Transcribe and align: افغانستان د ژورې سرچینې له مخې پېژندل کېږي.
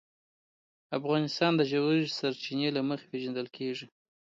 افغانستان 0.97 1.51
د 1.55 1.61
ژورې 1.71 2.13
سرچینې 2.19 2.69
له 2.75 2.81
مخې 2.89 3.05
پېژندل 3.11 3.47
کېږي. 3.57 3.85